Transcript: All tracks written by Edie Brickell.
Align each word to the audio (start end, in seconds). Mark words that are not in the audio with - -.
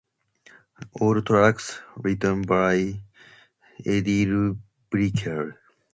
All 0.99 1.21
tracks 1.21 1.79
written 1.95 2.41
by 2.41 3.01
Edie 3.85 4.55
Brickell. 4.89 5.51